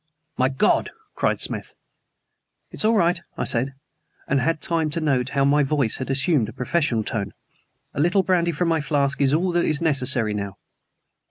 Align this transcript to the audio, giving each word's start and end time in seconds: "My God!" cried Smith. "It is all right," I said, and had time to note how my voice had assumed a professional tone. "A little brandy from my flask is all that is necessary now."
"My 0.35 0.49
God!" 0.49 0.89
cried 1.13 1.39
Smith. 1.39 1.75
"It 2.71 2.77
is 2.79 2.85
all 2.85 2.95
right," 2.97 3.21
I 3.37 3.43
said, 3.43 3.75
and 4.27 4.41
had 4.41 4.59
time 4.59 4.89
to 4.89 4.99
note 4.99 5.29
how 5.37 5.45
my 5.45 5.61
voice 5.61 5.97
had 5.97 6.09
assumed 6.09 6.49
a 6.49 6.53
professional 6.53 7.03
tone. 7.03 7.33
"A 7.93 7.99
little 8.01 8.23
brandy 8.23 8.51
from 8.51 8.67
my 8.67 8.81
flask 8.81 9.21
is 9.21 9.31
all 9.31 9.51
that 9.51 9.63
is 9.63 9.79
necessary 9.79 10.33
now." 10.33 10.57